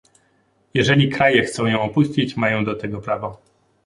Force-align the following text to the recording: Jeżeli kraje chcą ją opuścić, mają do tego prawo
Jeżeli 0.73 1.09
kraje 1.09 1.43
chcą 1.43 1.65
ją 1.65 1.81
opuścić, 1.81 2.37
mają 2.37 2.65
do 2.65 2.75
tego 2.75 3.01
prawo 3.01 3.41